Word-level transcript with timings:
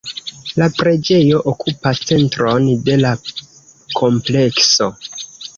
La 0.61 0.67
preĝejo 0.77 1.41
okupas 1.51 2.01
la 2.05 2.09
centron 2.13 2.67
de 2.89 2.97
la 3.05 3.13
komplekso. 4.01 4.93